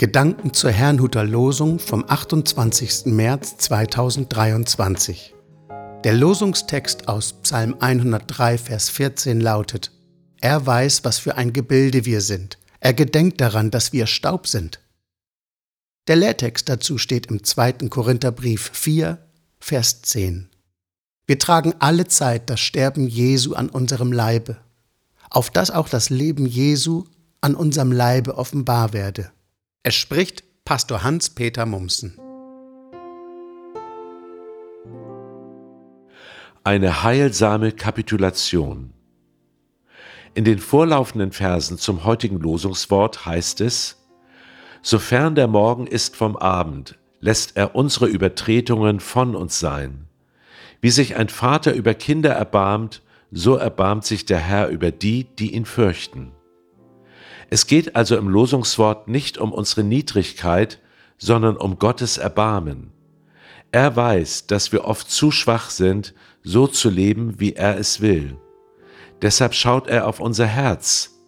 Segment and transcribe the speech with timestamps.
[0.00, 3.04] Gedanken zur Herrnhuter Losung vom 28.
[3.12, 5.34] März 2023.
[6.04, 9.92] Der Losungstext aus Psalm 103, Vers 14 lautet,
[10.40, 12.56] Er weiß, was für ein Gebilde wir sind.
[12.80, 14.80] Er gedenkt daran, dass wir Staub sind.
[16.08, 17.90] Der Lehrtext dazu steht im 2.
[17.90, 19.18] Korintherbrief 4,
[19.58, 20.48] Vers 10.
[21.26, 24.56] Wir tragen alle Zeit das Sterben Jesu an unserem Leibe,
[25.28, 27.04] auf dass auch das Leben Jesu
[27.42, 29.30] an unserem Leibe offenbar werde.
[29.82, 32.18] Es spricht Pastor Hans-Peter Mumsen.
[36.62, 38.92] Eine heilsame Kapitulation.
[40.34, 43.96] In den vorlaufenden Versen zum heutigen Losungswort heißt es,
[44.82, 50.08] Sofern der Morgen ist vom Abend, lässt er unsere Übertretungen von uns sein.
[50.82, 53.00] Wie sich ein Vater über Kinder erbarmt,
[53.30, 56.32] so erbarmt sich der Herr über die, die ihn fürchten.
[57.50, 60.78] Es geht also im Losungswort nicht um unsere Niedrigkeit,
[61.18, 62.92] sondern um Gottes Erbarmen.
[63.72, 68.36] Er weiß, dass wir oft zu schwach sind, so zu leben, wie er es will.
[69.20, 71.18] Deshalb schaut er auf unser Herz.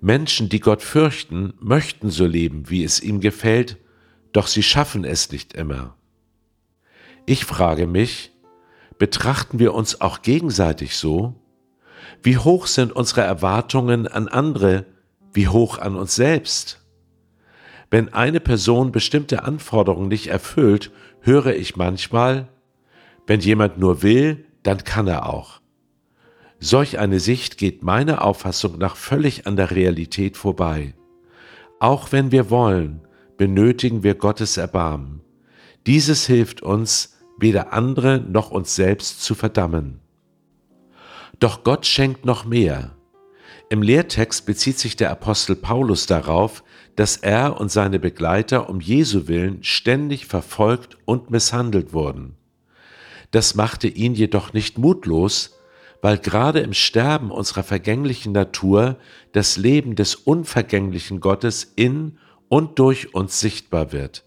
[0.00, 3.78] Menschen, die Gott fürchten, möchten so leben, wie es ihm gefällt,
[4.32, 5.96] doch sie schaffen es nicht immer.
[7.26, 8.32] Ich frage mich,
[8.98, 11.34] betrachten wir uns auch gegenseitig so?
[12.22, 14.86] Wie hoch sind unsere Erwartungen an andere,
[15.32, 16.80] wie hoch an uns selbst.
[17.90, 22.48] Wenn eine Person bestimmte Anforderungen nicht erfüllt, höre ich manchmal,
[23.26, 25.60] wenn jemand nur will, dann kann er auch.
[26.58, 30.94] Solch eine Sicht geht meiner Auffassung nach völlig an der Realität vorbei.
[31.78, 33.00] Auch wenn wir wollen,
[33.38, 35.22] benötigen wir Gottes Erbarmen.
[35.86, 40.00] Dieses hilft uns, weder andere noch uns selbst zu verdammen.
[41.38, 42.94] Doch Gott schenkt noch mehr.
[43.72, 46.64] Im Lehrtext bezieht sich der Apostel Paulus darauf,
[46.96, 52.34] dass er und seine Begleiter um Jesu willen ständig verfolgt und misshandelt wurden.
[53.30, 55.56] Das machte ihn jedoch nicht mutlos,
[56.02, 58.96] weil gerade im Sterben unserer vergänglichen Natur
[59.30, 64.24] das Leben des unvergänglichen Gottes in und durch uns sichtbar wird.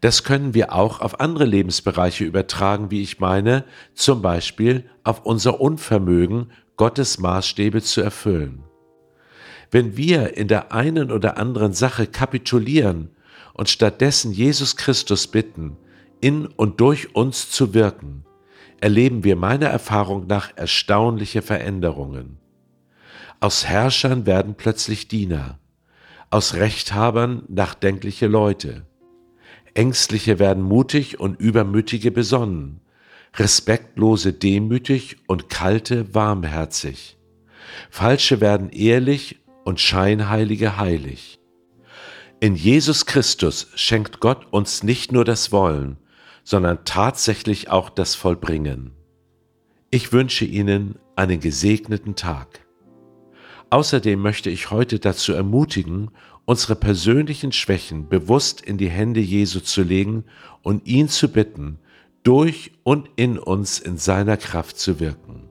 [0.00, 5.60] Das können wir auch auf andere Lebensbereiche übertragen, wie ich meine, zum Beispiel auf unser
[5.60, 8.64] Unvermögen, Gottes Maßstäbe zu erfüllen.
[9.70, 13.10] Wenn wir in der einen oder anderen Sache kapitulieren
[13.52, 15.76] und stattdessen Jesus Christus bitten,
[16.20, 18.24] in und durch uns zu wirken,
[18.80, 22.38] erleben wir meiner Erfahrung nach erstaunliche Veränderungen.
[23.40, 25.58] Aus Herrschern werden plötzlich Diener,
[26.30, 28.86] aus Rechthabern nachdenkliche Leute,
[29.74, 32.80] Ängstliche werden mutig und Übermütige besonnen,
[33.38, 37.16] Respektlose demütig und Kalte warmherzig.
[37.90, 41.38] Falsche werden ehrlich und Scheinheilige heilig.
[42.40, 45.98] In Jesus Christus schenkt Gott uns nicht nur das Wollen,
[46.42, 48.92] sondern tatsächlich auch das Vollbringen.
[49.90, 52.66] Ich wünsche Ihnen einen gesegneten Tag.
[53.70, 56.10] Außerdem möchte ich heute dazu ermutigen,
[56.44, 60.24] unsere persönlichen Schwächen bewusst in die Hände Jesu zu legen
[60.62, 61.78] und ihn zu bitten,
[62.22, 65.48] durch und in uns in seiner Kraft zu wirken.